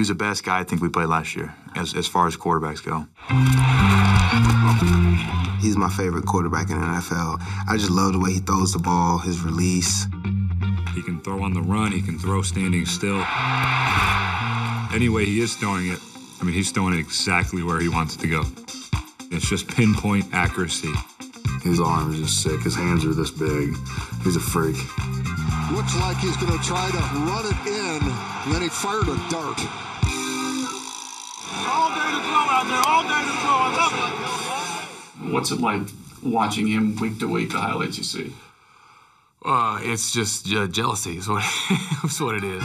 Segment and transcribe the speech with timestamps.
[0.00, 2.82] was the best guy I think we played last year, as, as far as quarterbacks
[2.82, 3.06] go.
[5.60, 7.36] He's my favorite quarterback in the NFL.
[7.68, 10.06] I just love the way he throws the ball, his release.
[10.94, 13.22] He can throw on the run, he can throw standing still.
[14.94, 15.98] Anyway, he is throwing it.
[16.40, 18.44] I mean, he's throwing it exactly where he wants it to go.
[19.30, 20.94] It's just pinpoint accuracy.
[21.62, 22.58] His arm is just sick.
[22.62, 23.76] His hands are this big.
[24.24, 24.76] He's a freak.
[25.72, 28.00] Looks like he's going to try to run it in,
[28.46, 29.60] and then he fired a dart.
[35.30, 35.82] What's it like
[36.22, 38.32] watching him week to week, the highlights you see?
[39.44, 41.42] Uh, it's just uh, jealousy, is what,
[42.04, 42.62] is what it is.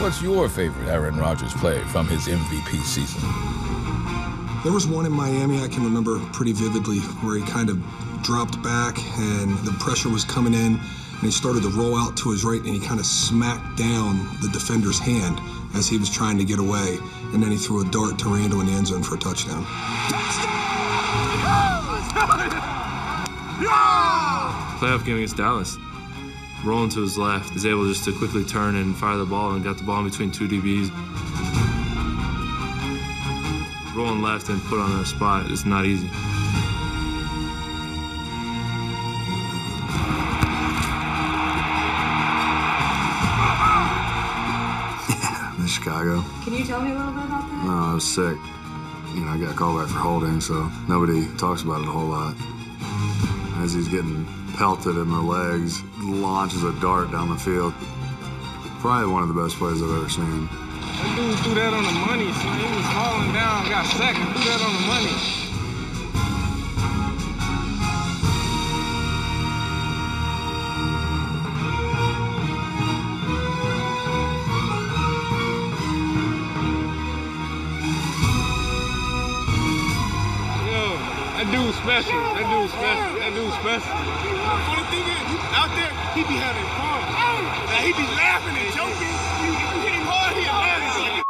[0.00, 3.20] What's your favorite Aaron Rodgers play from his MVP season?
[4.62, 7.82] There was one in Miami I can remember pretty vividly where he kind of
[8.22, 10.78] dropped back and the pressure was coming in
[11.22, 14.26] and he started to roll out to his right and he kind of smacked down
[14.40, 15.38] the defender's hand
[15.72, 16.98] as he was trying to get away.
[17.32, 19.64] And then he threw a dart to Randall in the end zone for a touchdown.
[24.80, 25.78] Playoff game against Dallas.
[26.64, 29.62] Rolling to his left, is able just to quickly turn and fire the ball and
[29.62, 30.90] got the ball in between two DBs.
[33.94, 36.10] Rolling left and put on a spot is not easy.
[45.72, 46.22] Chicago.
[46.44, 47.64] Can you tell me a little bit about that?
[47.64, 48.36] No, I was sick.
[49.16, 52.08] You know, I got called back for holding, so nobody talks about it a whole
[52.08, 52.36] lot.
[53.64, 57.72] As he's getting pelted in the legs, launches a dart down the field.
[58.80, 60.46] Probably one of the best plays I've ever seen.
[60.46, 62.58] That dude threw that on the money, son.
[62.58, 65.41] He was falling down, got second, threw that on the money.
[81.50, 82.20] Dude's special.
[82.36, 83.10] That dude's special.
[83.18, 83.90] That dude's special.
[83.90, 87.00] The funny thing is, out there, he be having fun.
[87.66, 89.14] Like, he be laughing and joking.
[89.42, 91.24] If you hit him hard, he laughing.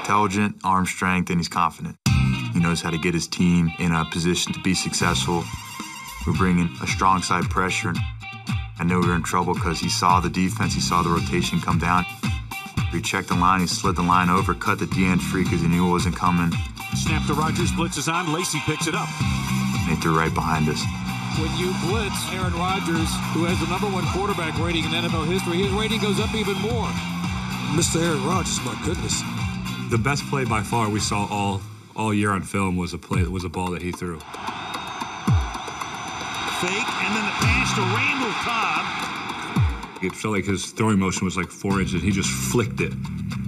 [0.00, 1.96] Intelligent, arm strength, and he's confident.
[2.52, 5.44] He knows how to get his team in a position to be successful.
[6.26, 7.94] We're bringing a strong side pressure.
[8.78, 11.60] I knew we were in trouble because he saw the defense, he saw the rotation
[11.60, 12.04] come down.
[12.92, 15.60] He checked the line, he slid the line over, cut the D end free because
[15.60, 16.52] he knew it wasn't coming.
[16.94, 19.08] Snap to Rodgers, blitzes on, Lacy picks it up.
[19.88, 20.80] They threw right behind us.
[21.38, 25.58] When you blitz Aaron Rodgers, who has the number one quarterback rating in NFL history,
[25.58, 26.86] his rating goes up even more.
[27.74, 28.00] Mr.
[28.00, 29.20] Aaron Rodgers, my goodness.
[29.90, 31.60] The best play by far we saw all
[31.96, 34.18] all year on film was a play that was a ball that he threw.
[34.18, 34.30] Fake
[36.70, 40.02] and then the pass to Randall Cobb.
[40.02, 42.02] It felt like his throwing motion was like four inches.
[42.02, 42.92] He just flicked it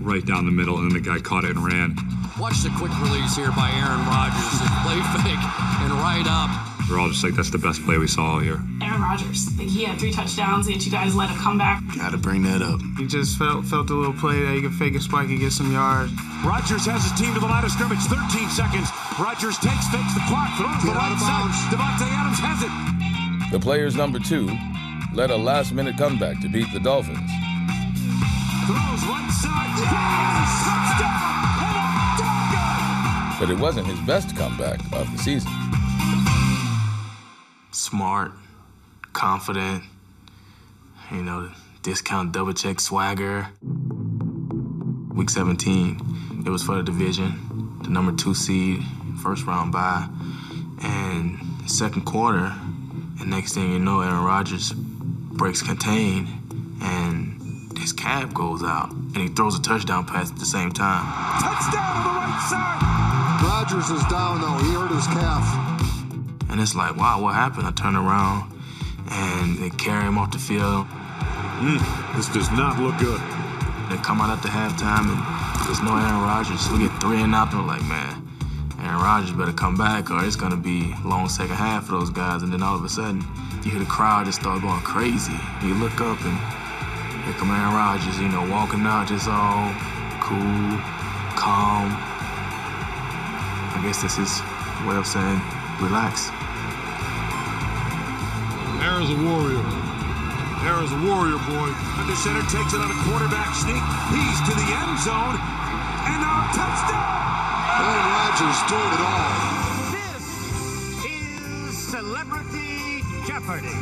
[0.00, 1.96] right down the middle, and then the guy caught it and ran.
[2.38, 4.60] Watch the quick release here by Aaron Rodgers.
[4.84, 5.40] play fake
[5.80, 6.52] and right up.
[6.84, 8.60] We're all just like, that's the best play we saw all year.
[8.84, 11.82] Aaron Rodgers, like he had three touchdowns, yet you guys let a comeback.
[11.96, 12.78] Got to bring that up.
[12.98, 15.50] He just felt felt a little play that he could fake a spike and get
[15.50, 16.12] some yards.
[16.44, 18.92] Rodgers has his team to the line of scrimmage, 13 seconds.
[19.18, 21.50] Rodgers takes, fakes the clock, throws get the right side.
[21.72, 22.72] Davante Adams has it.
[23.50, 24.46] The players number two
[25.16, 27.18] led a last-minute comeback to beat the Dolphins.
[28.68, 28.95] Throws
[33.38, 35.50] but it wasn't his best comeback of the season.
[37.70, 38.32] Smart,
[39.12, 39.84] confident,
[41.10, 41.50] you know,
[41.82, 43.48] discount double check swagger.
[45.14, 48.82] Week 17, it was for the division, the number two seed,
[49.22, 50.08] first round bye.
[50.82, 52.54] And second quarter,
[53.20, 56.28] and next thing you know, Aaron Rodgers breaks contain
[56.80, 61.04] and his cap goes out and he throws a touchdown pass at the same time.
[61.42, 61.95] Touchdown
[63.76, 64.56] Rodgers is down though.
[64.64, 65.44] He hurt his calf.
[66.48, 67.66] And it's like, wow, what happened?
[67.66, 68.50] I turn around
[69.10, 70.88] and they carry him off the field.
[71.60, 73.20] Mm, this does not look good.
[73.92, 75.20] They come out at the halftime and
[75.68, 76.64] there's no Aaron Rodgers.
[76.72, 77.52] We get three and out.
[77.52, 78.16] They're like, man,
[78.80, 82.42] Aaron Rodgers better come back or it's gonna be long second half for those guys.
[82.42, 83.20] And then all of a sudden,
[83.60, 85.36] you hear the crowd just start going crazy.
[85.60, 86.38] You look up and
[87.28, 89.68] here come Aaron Rodgers, you know, walking out just all
[90.24, 90.80] cool,
[91.36, 91.92] calm,
[93.76, 94.32] I guess that's his
[94.88, 95.36] way of saying
[95.84, 96.32] relax.
[98.80, 99.60] Aaron's a warrior.
[100.64, 101.68] Aaron's a warrior, boy.
[102.00, 103.84] Under center takes it on a quarterback sneak.
[104.16, 105.36] He's to the end zone.
[106.08, 107.04] And now touchdown!
[107.84, 109.36] Aaron Rodgers doing it all.
[109.92, 110.24] This
[111.04, 113.76] is Celebrity Jeopardy.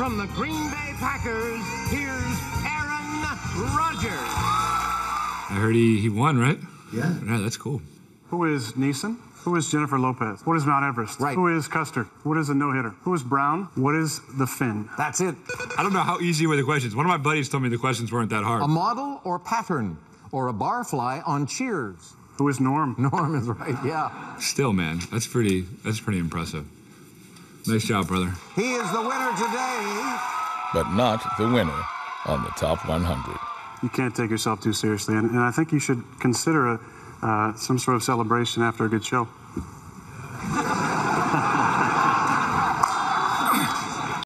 [0.00, 1.60] From the Green Bay Packers,
[1.92, 3.28] here's Aaron
[3.76, 4.32] Rodgers.
[5.52, 6.58] I heard he, he won, right?
[6.92, 7.12] Yeah.
[7.26, 7.82] Yeah, that's cool.
[8.30, 9.18] Who is Neeson?
[9.44, 10.40] Who is Jennifer Lopez?
[10.46, 11.20] What is Mount Everest?
[11.20, 11.34] Right.
[11.34, 12.04] Who is Custer?
[12.22, 12.94] What is a no hitter?
[13.02, 13.68] Who is Brown?
[13.74, 14.88] What is the fin?
[14.96, 15.34] That's it.
[15.76, 16.96] I don't know how easy were the questions.
[16.96, 18.62] One of my buddies told me the questions weren't that hard.
[18.62, 19.98] A model or pattern
[20.32, 22.14] or a barfly on Cheers.
[22.38, 22.96] Who is Norm?
[22.98, 24.38] Norm is right, yeah.
[24.38, 26.66] Still, man, that's pretty that's pretty impressive.
[27.66, 28.32] Nice job, brother.
[28.56, 30.18] He is the winner today.
[30.72, 31.80] But not the winner
[32.26, 33.38] on the top 100.
[33.82, 36.80] You can't take yourself too seriously, and, and I think you should consider a,
[37.24, 39.26] Uh, some sort of celebration after a good show.